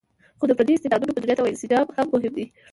خو 0.39 0.43
د 0.47 0.51
فردي 0.57 0.73
استعدادونو 0.75 1.15
مدیریت 1.17 1.39
او 1.39 1.49
انسجام 1.51 1.85
هم 1.95 2.07
مهم 2.13 2.33
دی. 2.37 2.45